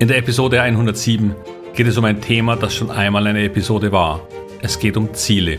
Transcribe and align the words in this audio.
In 0.00 0.08
der 0.08 0.16
Episode 0.16 0.62
107 0.62 1.34
geht 1.74 1.86
es 1.86 1.98
um 1.98 2.06
ein 2.06 2.22
Thema, 2.22 2.56
das 2.56 2.74
schon 2.74 2.90
einmal 2.90 3.26
eine 3.26 3.44
Episode 3.44 3.92
war. 3.92 4.26
Es 4.62 4.78
geht 4.78 4.96
um 4.96 5.12
Ziele. 5.12 5.58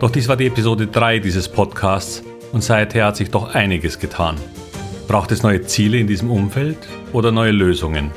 Doch 0.00 0.10
dies 0.10 0.28
war 0.28 0.36
die 0.36 0.48
Episode 0.48 0.86
3 0.86 1.20
dieses 1.20 1.48
Podcasts 1.48 2.22
und 2.52 2.62
seither 2.62 3.06
hat 3.06 3.16
sich 3.16 3.30
doch 3.30 3.54
einiges 3.54 3.98
getan. 3.98 4.36
Braucht 5.08 5.32
es 5.32 5.42
neue 5.42 5.62
Ziele 5.62 5.96
in 5.96 6.06
diesem 6.06 6.30
Umfeld 6.30 6.76
oder 7.14 7.32
neue 7.32 7.52
Lösungen? 7.52 8.10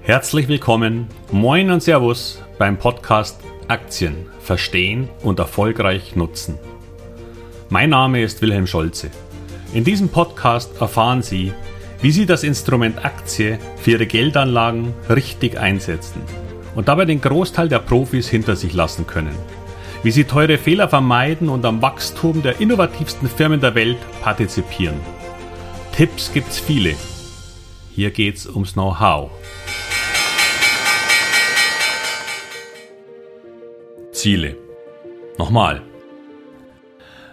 Herzlich 0.00 0.48
willkommen, 0.48 1.08
moin 1.30 1.70
und 1.70 1.82
Servus 1.82 2.42
beim 2.56 2.78
Podcast 2.78 3.38
Aktien 3.68 4.28
verstehen 4.40 5.10
und 5.22 5.40
erfolgreich 5.40 6.16
nutzen. 6.16 6.58
Mein 7.68 7.90
Name 7.90 8.22
ist 8.22 8.40
Wilhelm 8.40 8.66
Scholze. 8.66 9.10
In 9.74 9.82
diesem 9.82 10.08
Podcast 10.08 10.80
erfahren 10.80 11.20
Sie, 11.20 11.52
wie 12.00 12.12
Sie 12.12 12.26
das 12.26 12.44
Instrument 12.44 13.04
Aktie 13.04 13.58
für 13.76 13.90
Ihre 13.90 14.06
Geldanlagen 14.06 14.94
richtig 15.10 15.58
einsetzen 15.58 16.22
und 16.76 16.86
dabei 16.86 17.06
den 17.06 17.20
Großteil 17.20 17.68
der 17.68 17.80
Profis 17.80 18.28
hinter 18.28 18.54
sich 18.54 18.72
lassen 18.72 19.04
können. 19.08 19.34
Wie 20.04 20.12
Sie 20.12 20.22
teure 20.22 20.58
Fehler 20.58 20.88
vermeiden 20.88 21.48
und 21.48 21.64
am 21.64 21.82
Wachstum 21.82 22.40
der 22.40 22.60
innovativsten 22.60 23.28
Firmen 23.28 23.60
der 23.60 23.74
Welt 23.74 23.98
partizipieren. 24.22 25.00
Tipps 25.90 26.32
gibt's 26.32 26.60
viele. 26.60 26.94
Hier 27.90 28.12
geht's 28.12 28.46
ums 28.46 28.74
Know-how. 28.74 29.32
Ziele. 34.12 34.56
Nochmal. 35.36 35.82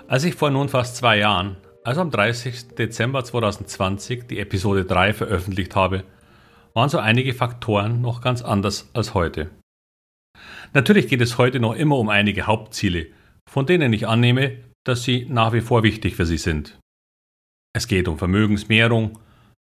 Als 0.08 0.24
ich 0.24 0.34
vor 0.34 0.50
nun 0.50 0.70
fast 0.70 0.96
zwei 0.96 1.20
Jahren 1.20 1.58
also 1.84 2.02
am 2.02 2.12
30. 2.12 2.76
Dezember 2.76 3.24
2020 3.24 4.28
die 4.28 4.40
Episode 4.40 4.86
3 4.86 5.14
veröffentlicht 5.14 5.76
habe, 5.76 6.04
waren 6.74 6.90
so 6.90 7.00
einige 7.00 7.34
Faktoren 7.34 8.02
noch 8.02 8.22
ganz 8.22 8.42
anders 8.42 8.90
als 8.94 9.14
heute. 9.14 9.50
Natürlich 10.74 11.08
geht 11.08 11.22
es 11.22 11.38
heute 11.38 11.60
noch 11.60 11.76
immer 11.76 11.98
um 11.98 12.10
einige 12.10 12.48
Hauptziele, 12.48 13.08
von 13.50 13.66
denen 13.66 13.92
ich 13.94 14.08
annehme, 14.08 14.58
dass 14.86 15.04
sie 15.04 15.26
nach 15.30 15.54
wie 15.54 15.62
vor 15.62 15.84
wichtig 15.84 16.16
für 16.16 16.26
Sie 16.26 16.38
sind. 16.38 16.80
Es 17.74 17.88
geht 17.88 18.08
um 18.08 18.18
Vermögensmehrung, 18.18 19.20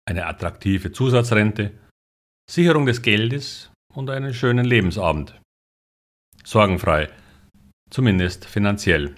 eine 0.08 0.26
attraktive 0.26 0.92
Zusatzrente, 0.92 1.72
Sicherung 2.50 2.86
des 2.86 3.02
Geldes 3.02 3.70
und 3.94 4.10
einen 4.10 4.34
schönen 4.34 4.64
Lebensabend. 4.64 5.40
Sorgenfrei, 6.44 7.08
zumindest 7.90 8.44
finanziell 8.46 9.14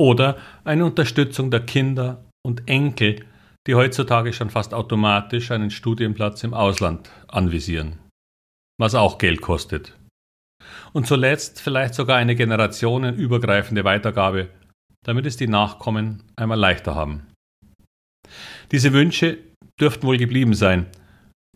oder 0.00 0.38
eine 0.64 0.84
Unterstützung 0.84 1.50
der 1.50 1.60
Kinder 1.60 2.24
und 2.46 2.68
Enkel, 2.68 3.24
die 3.66 3.74
heutzutage 3.74 4.32
schon 4.32 4.50
fast 4.50 4.74
automatisch 4.74 5.50
einen 5.50 5.70
Studienplatz 5.70 6.44
im 6.44 6.54
Ausland 6.54 7.10
anvisieren, 7.28 7.98
was 8.78 8.94
auch 8.94 9.18
Geld 9.18 9.40
kostet. 9.40 9.96
Und 10.92 11.06
zuletzt 11.06 11.60
vielleicht 11.60 11.94
sogar 11.94 12.16
eine 12.16 12.34
generationenübergreifende 12.34 13.84
Weitergabe, 13.84 14.48
damit 15.04 15.26
es 15.26 15.36
die 15.36 15.48
Nachkommen 15.48 16.22
einmal 16.36 16.58
leichter 16.58 16.94
haben. 16.94 17.26
Diese 18.72 18.92
Wünsche 18.92 19.38
dürften 19.80 20.06
wohl 20.06 20.18
geblieben 20.18 20.54
sein, 20.54 20.86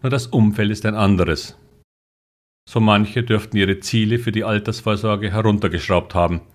nur 0.02 0.10
das 0.10 0.26
Umfeld 0.26 0.70
ist 0.70 0.86
ein 0.86 0.94
anderes. 0.94 1.56
So 2.68 2.80
manche 2.80 3.22
dürften 3.22 3.56
ihre 3.56 3.80
Ziele 3.80 4.18
für 4.18 4.32
die 4.32 4.44
Altersvorsorge 4.44 5.30
heruntergeschraubt 5.30 6.14
haben– 6.14 6.40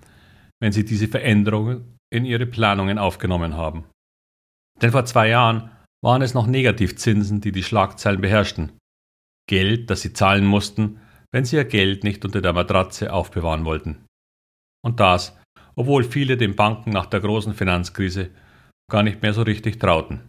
wenn 0.64 0.72
sie 0.72 0.86
diese 0.86 1.10
Veränderungen 1.10 1.98
in 2.10 2.24
ihre 2.24 2.46
Planungen 2.46 2.98
aufgenommen 2.98 3.58
haben. 3.58 3.84
Denn 4.82 4.92
vor 4.92 5.04
zwei 5.04 5.28
Jahren 5.28 5.72
waren 6.02 6.22
es 6.22 6.34
noch 6.34 6.48
Negativzinsen, 6.48 7.42
die 7.42 7.52
die 7.52 7.64
Schlagzeilen 7.64 8.22
beherrschten. 8.22 8.72
Geld, 9.50 9.90
das 9.90 10.04
sie 10.04 10.14
zahlen 10.14 10.46
mussten, 10.46 11.02
wenn 11.34 11.44
sie 11.44 11.58
ihr 11.58 11.66
Geld 11.66 12.06
nicht 12.06 12.24
unter 12.24 12.40
der 12.40 12.54
Matratze 12.54 13.12
aufbewahren 13.12 13.66
wollten. 13.66 14.06
Und 14.86 15.02
das, 15.02 15.38
obwohl 15.76 16.06
viele 16.06 16.38
den 16.38 16.56
Banken 16.56 16.92
nach 16.92 17.08
der 17.08 17.20
großen 17.20 17.54
Finanzkrise 17.54 18.30
gar 18.90 19.04
nicht 19.04 19.22
mehr 19.22 19.34
so 19.34 19.42
richtig 19.42 19.82
trauten. 19.82 20.22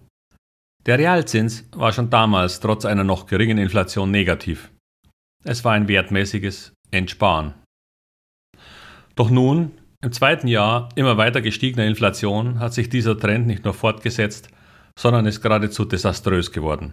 Der 0.85 0.99
Realzins 0.99 1.69
war 1.77 1.93
schon 1.93 2.11
damals 2.11 2.59
trotz 2.59 2.85
einer 2.85 3.05
noch 3.05 3.27
geringen 3.27 3.59
Inflation 3.59 4.11
negativ. 4.11 4.73
Es 5.45 5.65
war 5.65 5.75
ein 5.75 5.87
wertmäßiges 5.87 6.73
Entsparen. 6.91 7.55
Doch 9.15 9.31
nun, 9.31 9.79
im 10.05 10.13
zweiten 10.13 10.49
Jahr 10.49 10.91
immer 10.97 11.17
weiter 11.17 11.41
gestiegener 11.41 11.87
Inflation 11.87 12.59
hat 12.59 12.75
sich 12.75 12.91
dieser 12.91 13.19
Trend 13.19 13.47
nicht 13.47 13.65
nur 13.65 13.73
fortgesetzt, 13.73 14.51
sondern 14.99 15.25
ist 15.25 15.41
geradezu 15.41 15.87
desaströs 15.87 16.53
geworden. 16.53 16.93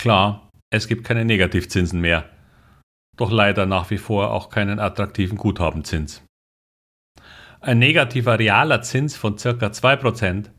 Klar, 0.00 0.48
es 0.70 0.86
gibt 0.86 1.02
keine 1.02 1.24
Negativzinsen 1.24 2.00
mehr, 2.00 2.30
doch 3.16 3.32
leider 3.32 3.66
nach 3.66 3.90
wie 3.90 3.98
vor 3.98 4.30
auch 4.30 4.48
keinen 4.48 4.78
attraktiven 4.78 5.36
Guthabenzins. 5.36 6.24
Ein 7.60 7.80
negativer 7.80 8.38
realer 8.38 8.82
Zins 8.82 9.16
von 9.16 9.34
ca. 9.34 9.50
2% 9.50 10.50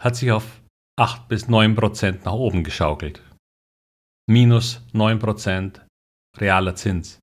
hat 0.00 0.14
sich 0.14 0.30
auf 0.30 0.62
8 0.96 1.26
bis 1.26 1.48
9% 1.48 2.24
nach 2.24 2.32
oben 2.32 2.62
geschaukelt. 2.62 3.20
Minus 4.28 4.86
9% 4.92 5.80
realer 6.38 6.76
Zins. 6.76 7.18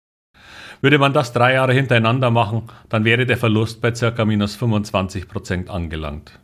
Würde 0.81 0.99
man 0.99 1.13
das 1.13 1.33
drei 1.33 1.53
Jahre 1.53 1.73
hintereinander 1.73 2.29
machen, 2.29 2.69
dann 2.89 3.03
wäre 3.05 3.25
der 3.25 3.37
Verlust 3.37 3.81
bei 3.81 3.91
ca. 3.91 4.25
minus 4.25 4.55
25 4.55 5.27
Prozent 5.27 5.69
angelangt. 5.69 6.39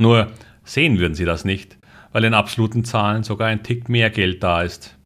Nur 0.00 0.32
sehen 0.64 0.98
würden 0.98 1.14
Sie 1.14 1.24
das 1.24 1.44
nicht, 1.44 1.78
weil 2.12 2.24
in 2.24 2.34
absoluten 2.34 2.84
Zahlen 2.84 3.24
sogar 3.24 3.48
ein 3.48 3.62
Tick 3.62 3.88
mehr 3.88 4.10
Geld 4.10 4.42
da 4.42 4.62
ist 4.62 4.96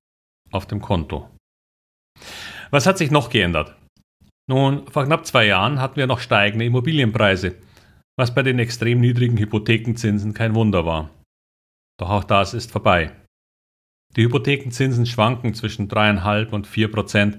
auf 0.51 0.67
dem 0.67 0.83
Konto. 0.83 1.29
Was 2.71 2.87
hat 2.87 2.99
sich 2.99 3.11
noch 3.11 3.31
geändert? 3.31 3.75
Nun, 4.49 4.87
vor 4.89 5.05
knapp 5.05 5.27
zwei 5.27 5.47
Jahren 5.47 5.81
hatten 5.81 5.97
wir 5.97 6.07
noch 6.07 6.21
steigende 6.21 6.65
Immobilienpreise, 6.65 7.55
was 8.19 8.35
bei 8.35 8.43
den 8.43 8.59
extrem 8.59 9.01
niedrigen 9.01 9.39
Hypothekenzinsen 9.39 10.35
kein 10.35 10.55
Wunder 10.55 10.85
war. 10.85 11.11
Doch 11.99 12.11
auch 12.11 12.25
das 12.25 12.53
ist 12.53 12.71
vorbei. 12.71 13.13
Die 14.17 14.25
Hypothekenzinsen 14.25 15.07
schwanken 15.07 15.55
zwischen 15.55 15.89
3,5 15.89 16.51
und 16.51 16.67
4 16.67 16.91
Prozent 16.91 17.39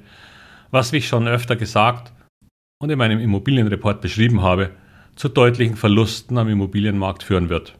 was 0.73 0.91
wie 0.91 0.97
ich 0.97 1.07
schon 1.07 1.27
öfter 1.27 1.55
gesagt 1.55 2.11
und 2.81 2.89
in 2.89 2.97
meinem 2.97 3.19
Immobilienreport 3.19 4.01
beschrieben 4.01 4.41
habe, 4.41 4.71
zu 5.15 5.29
deutlichen 5.29 5.75
Verlusten 5.75 6.37
am 6.37 6.49
Immobilienmarkt 6.49 7.21
führen 7.21 7.49
wird. 7.49 7.77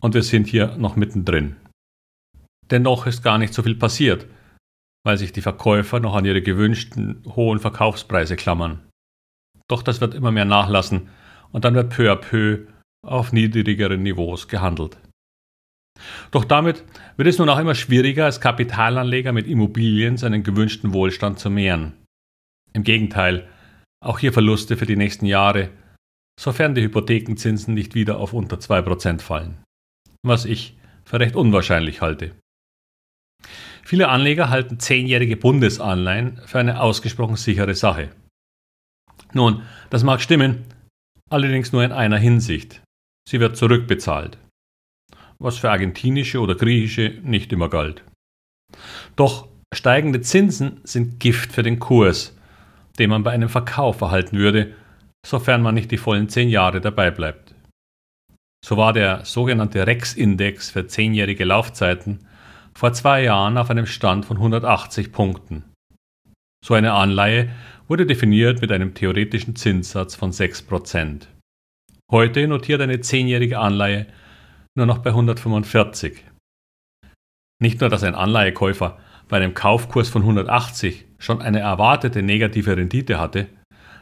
Und 0.00 0.14
wir 0.14 0.24
sind 0.24 0.48
hier 0.48 0.76
noch 0.76 0.96
mittendrin. 0.96 1.56
Dennoch 2.68 3.06
ist 3.06 3.22
gar 3.22 3.38
nicht 3.38 3.54
so 3.54 3.62
viel 3.62 3.76
passiert, 3.76 4.26
weil 5.04 5.16
sich 5.16 5.32
die 5.32 5.40
Verkäufer 5.40 6.00
noch 6.00 6.16
an 6.16 6.24
ihre 6.24 6.42
gewünschten 6.42 7.22
hohen 7.36 7.60
Verkaufspreise 7.60 8.34
klammern. 8.34 8.82
Doch 9.68 9.82
das 9.82 10.00
wird 10.00 10.14
immer 10.14 10.32
mehr 10.32 10.44
nachlassen 10.44 11.08
und 11.52 11.64
dann 11.64 11.76
wird 11.76 11.94
peu 11.94 12.10
à 12.12 12.16
peu 12.16 12.66
auf 13.06 13.32
niedrigeren 13.32 14.02
Niveaus 14.02 14.48
gehandelt. 14.48 14.98
Doch 16.32 16.44
damit 16.44 16.84
wird 17.16 17.28
es 17.28 17.38
nun 17.38 17.48
auch 17.48 17.58
immer 17.58 17.76
schwieriger, 17.76 18.24
als 18.24 18.40
Kapitalanleger 18.40 19.32
mit 19.32 19.46
Immobilien 19.46 20.16
seinen 20.16 20.42
gewünschten 20.42 20.92
Wohlstand 20.92 21.38
zu 21.38 21.50
mehren. 21.50 21.94
Im 22.76 22.84
Gegenteil, 22.84 23.48
auch 24.04 24.18
hier 24.18 24.34
Verluste 24.34 24.76
für 24.76 24.84
die 24.84 24.96
nächsten 24.96 25.24
Jahre, 25.24 25.70
sofern 26.38 26.74
die 26.74 26.82
Hypothekenzinsen 26.82 27.72
nicht 27.72 27.94
wieder 27.94 28.18
auf 28.20 28.34
unter 28.34 28.58
2% 28.58 29.22
fallen. 29.22 29.56
Was 30.22 30.44
ich 30.44 30.76
für 31.06 31.18
recht 31.18 31.36
unwahrscheinlich 31.36 32.02
halte. 32.02 32.32
Viele 33.82 34.08
Anleger 34.08 34.50
halten 34.50 34.78
zehnjährige 34.78 35.38
Bundesanleihen 35.38 36.42
für 36.44 36.58
eine 36.58 36.82
ausgesprochen 36.82 37.36
sichere 37.36 37.74
Sache. 37.74 38.10
Nun, 39.32 39.62
das 39.88 40.04
mag 40.04 40.20
stimmen, 40.20 40.66
allerdings 41.30 41.72
nur 41.72 41.82
in 41.82 41.92
einer 41.92 42.18
Hinsicht. 42.18 42.82
Sie 43.26 43.40
wird 43.40 43.56
zurückbezahlt. 43.56 44.36
Was 45.38 45.56
für 45.56 45.70
argentinische 45.70 46.40
oder 46.40 46.56
griechische 46.56 47.20
nicht 47.22 47.54
immer 47.54 47.70
galt. 47.70 48.04
Doch 49.14 49.48
steigende 49.74 50.20
Zinsen 50.20 50.82
sind 50.84 51.20
Gift 51.20 51.52
für 51.52 51.62
den 51.62 51.78
Kurs 51.78 52.35
den 52.98 53.10
man 53.10 53.22
bei 53.22 53.30
einem 53.30 53.48
Verkauf 53.48 54.00
erhalten 54.00 54.38
würde, 54.38 54.74
sofern 55.24 55.62
man 55.62 55.74
nicht 55.74 55.90
die 55.90 55.98
vollen 55.98 56.28
zehn 56.28 56.48
Jahre 56.48 56.80
dabei 56.80 57.10
bleibt. 57.10 57.54
So 58.64 58.76
war 58.76 58.92
der 58.92 59.24
sogenannte 59.24 59.86
REX-Index 59.86 60.70
für 60.70 60.86
zehnjährige 60.86 61.44
Laufzeiten 61.44 62.26
vor 62.74 62.92
zwei 62.92 63.22
Jahren 63.22 63.58
auf 63.58 63.70
einem 63.70 63.86
Stand 63.86 64.24
von 64.24 64.36
180 64.36 65.12
Punkten. 65.12 65.64
So 66.64 66.74
eine 66.74 66.92
Anleihe 66.92 67.50
wurde 67.88 68.06
definiert 68.06 68.60
mit 68.60 68.72
einem 68.72 68.94
theoretischen 68.94 69.56
Zinssatz 69.56 70.14
von 70.14 70.32
6%. 70.32 71.28
Heute 72.10 72.48
notiert 72.48 72.80
eine 72.80 73.00
zehnjährige 73.00 73.58
Anleihe 73.58 74.06
nur 74.76 74.86
noch 74.86 74.98
bei 74.98 75.10
145. 75.10 76.22
Nicht 77.62 77.80
nur, 77.80 77.88
dass 77.88 78.02
ein 78.02 78.14
Anleihekäufer 78.14 78.98
bei 79.28 79.38
einem 79.38 79.54
Kaufkurs 79.54 80.08
von 80.08 80.22
180 80.22 81.06
schon 81.18 81.42
eine 81.42 81.60
erwartete 81.60 82.22
negative 82.22 82.76
Rendite 82.76 83.18
hatte, 83.18 83.48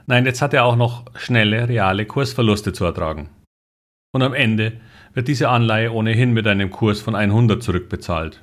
nein, 0.06 0.26
jetzt 0.26 0.42
hat 0.42 0.54
er 0.54 0.64
auch 0.64 0.76
noch 0.76 1.04
schnelle 1.16 1.68
reale 1.68 2.06
Kursverluste 2.06 2.72
zu 2.72 2.84
ertragen. 2.84 3.30
Und 4.14 4.22
am 4.22 4.34
Ende 4.34 4.80
wird 5.12 5.28
diese 5.28 5.48
Anleihe 5.48 5.92
ohnehin 5.92 6.32
mit 6.32 6.46
einem 6.46 6.70
Kurs 6.70 7.00
von 7.00 7.14
100 7.14 7.62
zurückbezahlt. 7.62 8.42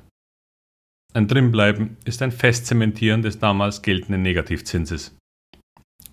Ein 1.14 1.28
Drinbleiben 1.28 1.98
ist 2.04 2.22
ein 2.22 2.32
Festzementieren 2.32 3.22
des 3.22 3.38
damals 3.38 3.82
geltenden 3.82 4.22
Negativzinses. 4.22 5.16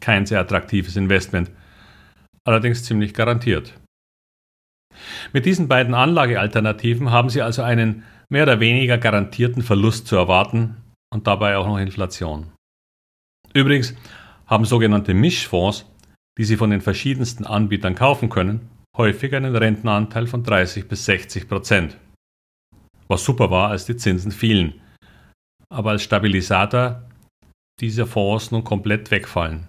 Kein 0.01 0.25
sehr 0.25 0.39
attraktives 0.39 0.97
Investment, 0.97 1.51
allerdings 2.45 2.83
ziemlich 2.83 3.13
garantiert. 3.13 3.79
Mit 5.31 5.45
diesen 5.45 5.67
beiden 5.67 5.93
Anlagealternativen 5.93 7.11
haben 7.11 7.29
Sie 7.29 7.41
also 7.41 7.61
einen 7.61 8.03
mehr 8.29 8.43
oder 8.43 8.59
weniger 8.59 8.97
garantierten 8.97 9.63
Verlust 9.63 10.07
zu 10.07 10.15
erwarten 10.15 10.77
und 11.13 11.27
dabei 11.27 11.57
auch 11.57 11.67
noch 11.67 11.77
Inflation. 11.77 12.51
Übrigens 13.53 13.95
haben 14.45 14.65
sogenannte 14.65 15.13
Mischfonds, 15.13 15.85
die 16.37 16.43
Sie 16.43 16.57
von 16.57 16.69
den 16.69 16.81
verschiedensten 16.81 17.45
Anbietern 17.45 17.95
kaufen 17.95 18.29
können, 18.29 18.69
häufig 18.95 19.35
einen 19.35 19.55
Rentenanteil 19.55 20.27
von 20.27 20.43
30 20.43 20.87
bis 20.87 21.05
60 21.05 21.47
Prozent. 21.47 21.97
Was 23.07 23.25
super 23.25 23.49
war, 23.49 23.69
als 23.69 23.85
die 23.85 23.97
Zinsen 23.97 24.31
fielen. 24.31 24.79
Aber 25.69 25.91
als 25.91 26.03
Stabilisator 26.03 27.03
dieser 27.79 28.05
Fonds 28.05 28.51
nun 28.51 28.63
komplett 28.63 29.09
wegfallen, 29.09 29.67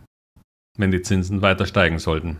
wenn 0.77 0.91
die 0.91 1.03
Zinsen 1.03 1.43
weiter 1.43 1.67
steigen 1.67 1.99
sollten. 1.99 2.39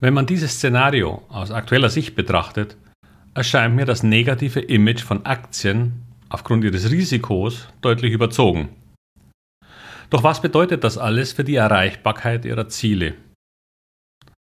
Wenn 0.00 0.14
man 0.14 0.26
dieses 0.26 0.52
Szenario 0.52 1.24
aus 1.28 1.50
aktueller 1.50 1.90
Sicht 1.90 2.14
betrachtet, 2.14 2.76
erscheint 3.34 3.76
mir 3.76 3.84
das 3.84 4.02
negative 4.02 4.60
Image 4.60 5.02
von 5.02 5.24
Aktien 5.26 6.02
aufgrund 6.28 6.64
ihres 6.64 6.90
Risikos 6.90 7.68
deutlich 7.80 8.12
überzogen. 8.12 8.68
Doch 10.10 10.22
was 10.22 10.40
bedeutet 10.40 10.84
das 10.84 10.98
alles 10.98 11.32
für 11.32 11.44
die 11.44 11.56
Erreichbarkeit 11.56 12.44
ihrer 12.44 12.68
Ziele? 12.68 13.14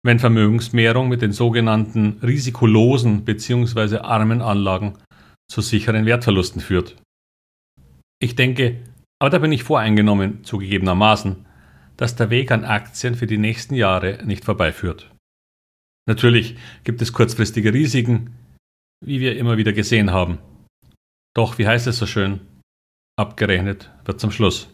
Wenn 0.06 0.20
Vermögensmehrung 0.20 1.08
mit 1.08 1.22
den 1.22 1.32
sogenannten 1.32 2.20
risikolosen 2.22 3.24
bzw. 3.24 4.00
armen 4.00 4.42
Anlagen 4.42 4.98
zu 5.50 5.62
sicheren 5.62 6.06
Wertverlusten 6.06 6.62
führt. 6.62 6.98
Ich 8.22 8.36
denke, 8.36 8.82
aber 9.22 9.30
da 9.30 9.38
bin 9.38 9.54
ich 9.54 9.64
voreingenommen 9.64 10.44
zugegebenermaßen, 10.44 11.46
dass 11.96 12.16
der 12.16 12.30
Weg 12.30 12.52
an 12.52 12.66
Aktien 12.66 13.16
für 13.16 13.28
die 13.28 13.38
nächsten 13.38 13.76
Jahre 13.76 14.20
nicht 14.26 14.44
vorbeiführt. 14.44 15.10
Natürlich 16.06 16.58
gibt 16.84 17.02
es 17.02 17.14
kurzfristige 17.14 17.74
Risiken, 17.74 18.36
wie 19.06 19.20
wir 19.20 19.38
immer 19.38 19.58
wieder 19.58 19.74
gesehen 19.74 20.12
haben. 20.12 20.40
Doch, 21.36 21.58
wie 21.58 21.68
heißt 21.68 21.88
es 21.88 21.98
so 21.98 22.06
schön, 22.06 22.42
abgerechnet 23.18 23.92
wird 24.06 24.20
zum 24.20 24.32
Schluss. 24.32 24.72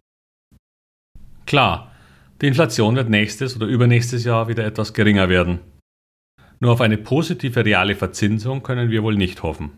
Klar, 1.45 1.91
die 2.41 2.47
Inflation 2.47 2.95
wird 2.95 3.09
nächstes 3.09 3.55
oder 3.55 3.65
übernächstes 3.65 4.23
Jahr 4.23 4.47
wieder 4.47 4.65
etwas 4.65 4.93
geringer 4.93 5.29
werden. 5.29 5.59
Nur 6.59 6.73
auf 6.73 6.81
eine 6.81 6.97
positive 6.97 7.65
reale 7.65 7.95
Verzinsung 7.95 8.63
können 8.63 8.91
wir 8.91 9.03
wohl 9.03 9.15
nicht 9.15 9.43
hoffen. 9.43 9.71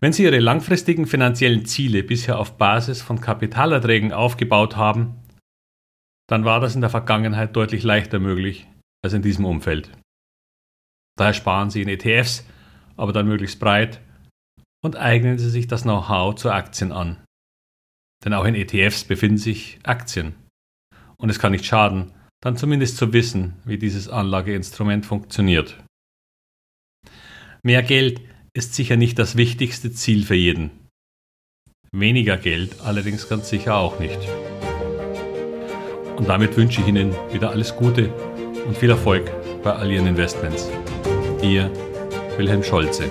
Wenn 0.00 0.12
Sie 0.12 0.24
Ihre 0.24 0.38
langfristigen 0.38 1.06
finanziellen 1.06 1.64
Ziele 1.64 2.02
bisher 2.02 2.38
auf 2.38 2.58
Basis 2.58 3.02
von 3.02 3.20
Kapitalerträgen 3.20 4.12
aufgebaut 4.12 4.76
haben, 4.76 5.16
dann 6.28 6.44
war 6.44 6.60
das 6.60 6.74
in 6.74 6.82
der 6.82 6.90
Vergangenheit 6.90 7.56
deutlich 7.56 7.82
leichter 7.82 8.18
möglich 8.18 8.68
als 9.02 9.14
in 9.14 9.22
diesem 9.22 9.44
Umfeld. 9.44 9.90
Daher 11.16 11.34
sparen 11.34 11.70
Sie 11.70 11.82
in 11.82 11.88
ETFs, 11.88 12.44
aber 12.98 13.12
dann 13.12 13.28
möglichst 13.28 13.60
breit 13.60 14.00
und 14.84 14.96
eignen 14.96 15.38
Sie 15.38 15.50
sich 15.50 15.66
das 15.66 15.82
Know-how 15.82 16.34
zu 16.34 16.50
Aktien 16.50 16.92
an. 16.92 17.24
Denn 18.24 18.34
auch 18.34 18.44
in 18.44 18.54
ETFs 18.54 19.04
befinden 19.04 19.38
sich 19.38 19.78
Aktien. 19.84 20.34
Und 21.16 21.30
es 21.30 21.38
kann 21.38 21.52
nicht 21.52 21.64
schaden, 21.64 22.12
dann 22.42 22.56
zumindest 22.56 22.96
zu 22.96 23.12
wissen, 23.12 23.56
wie 23.64 23.78
dieses 23.78 24.08
Anlageinstrument 24.08 25.06
funktioniert. 25.06 25.82
Mehr 27.62 27.82
Geld 27.82 28.20
ist 28.54 28.74
sicher 28.74 28.96
nicht 28.96 29.18
das 29.18 29.36
wichtigste 29.36 29.92
Ziel 29.92 30.24
für 30.24 30.34
jeden. 30.34 30.70
Weniger 31.92 32.36
Geld 32.36 32.80
allerdings 32.80 33.28
ganz 33.28 33.48
sicher 33.48 33.76
auch 33.76 33.98
nicht. 33.98 34.18
Und 36.16 36.28
damit 36.28 36.56
wünsche 36.56 36.80
ich 36.80 36.88
Ihnen 36.88 37.14
wieder 37.32 37.50
alles 37.50 37.74
Gute 37.76 38.12
und 38.66 38.76
viel 38.76 38.90
Erfolg 38.90 39.30
bei 39.62 39.72
all 39.72 39.90
Ihren 39.90 40.06
Investments. 40.06 40.68
Ihr 41.42 41.70
Wilhelm 42.38 42.62
Scholze. 42.62 43.10